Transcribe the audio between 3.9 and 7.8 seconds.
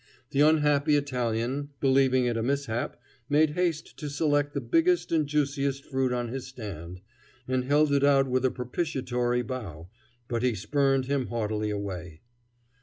to select the biggest and juiciest fruit on his stand, and